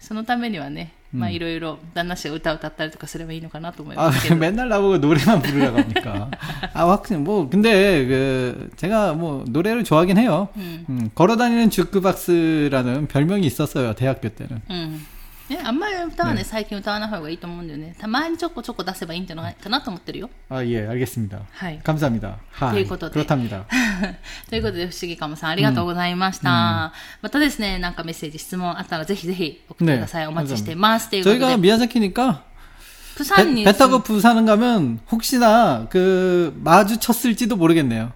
[0.07, 4.35] そのためにはね、まあうんいろいろ旦那氏が歌を歌ったりとかすればいいのかなと思い 아, ますけど。
[4.35, 6.29] 맨날 나보고 노래만 부르라고 합니까?
[6.73, 10.49] 아, 확실히 뭐 근데 그 제가 뭐 노래를 좋아하긴 해요.
[10.57, 10.85] うん。
[10.89, 14.61] 음, 걸어다니는 주크박스라는 별명이 있었어요 대학교 때는.
[14.69, 15.05] うん。
[15.49, 17.95] ね、あんまり歌はね、ね最近歌わない方がいいと思うんだよね。
[17.99, 20.29] たまにちょこちょこ出せばいいんじゃないかなと思ってるよ。
[20.49, 21.41] 아 예 알겠습니다.
[21.51, 21.81] はい。
[21.83, 22.37] 감사합니다.
[22.49, 22.75] 하이.
[22.75, 23.25] 네, 그것도 네.
[23.25, 23.65] 그렇답니다.
[24.49, 26.93] ということで、不思議かもさん、ありがとうございました。
[27.21, 30.21] またですね、なんかメッセージ、質問あったら、ぜひぜひ送ってください。
[30.23, 31.09] 네 お待ちしています。
[31.09, 32.43] ということ 저희가 で、 미야자키니까
[33.15, 38.13] プサン 배, に 배 타고 부산 가면 혹시나 그 마주쳤을지도 모르겠네요.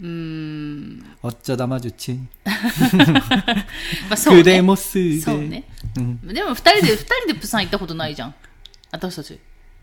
[0.00, 2.28] うーん、 어쩌다 마주친
[4.08, 4.42] まあそうね。
[4.42, 5.64] 그대 모습에 そうね。
[5.66, 5.71] 음,
[6.24, 8.34] でも、二人で、二人でプサン行ったことないじゃん。
[8.90, 9.38] 私たち。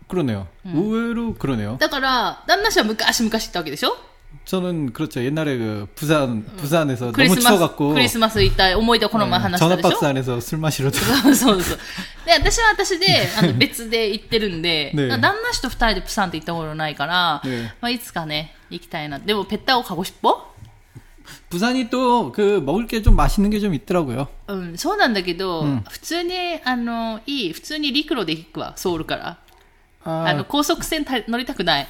[0.08, 0.46] 그러네요.
[0.64, 1.76] 의외로 그러네요.
[1.78, 3.96] だから、旦那氏は昔々行ったわけでしょ
[4.44, 5.24] 저는 그렇죠.
[5.24, 10.90] 옛날에 그 부산 부산에서 クリ 너무 スマス、 추워갖고 クリスマス行った思い出をこの前 네, 話したでしょ 전화박스 안에서 술 마시러
[10.90, 11.78] 들- そうそうそう。
[12.26, 13.06] で、私は私で、
[13.38, 19.18] あの、別で行ってるんで、ね旦那氏と二人でプサンって行ったことないから、ねまあ、いつかね、行きたいな。
[19.18, 20.38] でも、ペッタオカゴシッポ
[21.50, 24.28] 부산이 또 그 먹을 게 좀 맛있는 게 좀 있더라고요.
[24.48, 26.32] うん、そうなんだけど、うん普通に、
[26.64, 29.38] あの、いい、普通に陸路で行くわ、ソウルから。
[30.04, 31.86] 아, あの、高速船た乗りたくない。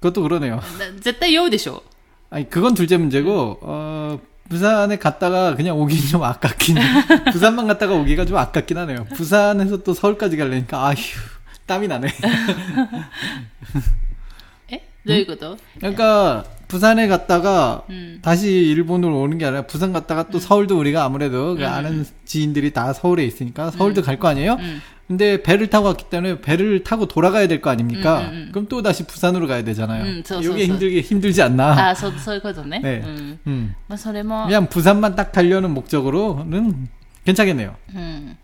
[0.00, 0.56] 그것도 그러네요.
[0.78, 1.82] だ絶対酔うでしょ。
[2.30, 6.76] 아니 그건 둘째 문제고 어 부산에 갔다가 그냥 오기 좀 아깝긴
[7.32, 9.04] 부산만 갔다가 오기가 좀 아깝긴 하네요.
[9.16, 10.96] 부산에서 또 서울까지 가려니까 아휴
[11.66, 12.08] 땀이 나네.
[14.68, 18.19] えどういうこと、 그러니까 부산에 갔다가 음.
[18.21, 20.39] 다시 일본으로 오는 게 아니라 부산 갔다가 또 음.
[20.39, 21.67] 서울도 우리가 아무래도 그 음.
[21.67, 24.57] 아는 지인들이 다 서울에 있으니까 서울도 갈 거 아니에요?
[25.07, 28.31] 근데 배를 타고 왔기 때문에 배를 타고 돌아가야 될 거 아닙니까?
[28.53, 30.05] 그럼 또 다시 부산으로 가야 되잖아요.
[30.05, 31.71] 이게 저, 힘들게 힘들지 않나?
[31.89, 32.79] 아, 저도 설거졌네.
[32.79, 33.01] 네.
[33.03, 33.37] 음.
[33.47, 33.75] 음.
[33.87, 33.97] 뭐,
[34.45, 36.87] 그냥 부산만 딱 가려는 목적으로는
[37.25, 37.75] 괜찮겠네요.
[37.95, 38.37] 음.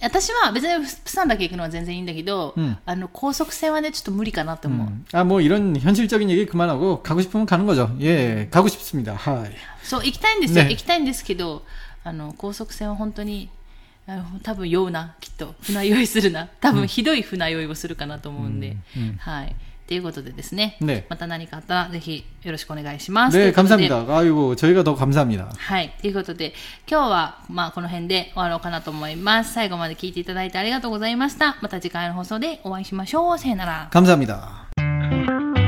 [0.00, 5.04] 私は別にプサンだけ行くのは全然いいんだけど、うんあの高速船はねちょっと無理かなって思う、 음.
[5.12, 7.94] 아, 뭐 이런 현실적인 얘기 그만하고 가고 싶으면 가는 거죠.
[8.00, 9.14] 예, 가고 싶습니다.
[9.14, 9.50] 하이.
[9.82, 11.64] そう行きたいんですよ、ね行きたいんですけど
[12.04, 13.50] あの高速船は本当に
[14.06, 19.56] あの多分酔うなきっと船酔いするな多分ひどい船酔いをするかなと思うんで、うんはい
[19.86, 21.04] ということでですね、 네.
[21.08, 23.32] また何かあったらぜひよろしくお願いします。
[23.32, 24.16] とい 네, うことで 감사합니다.
[24.18, 25.48] 아이고, 저희가 더 감사합니다.
[25.56, 25.94] はい。
[26.02, 26.52] ということで、
[26.86, 29.54] 今日は、まあ、この辺で終わろうかなと思います。
[29.54, 31.56] 最後まで聞いていただいてありがとうございました。
[31.62, 33.38] また次回の放送でお会いしましょう。
[33.38, 33.88] さよなら。
[33.90, 35.61] 감사합니다.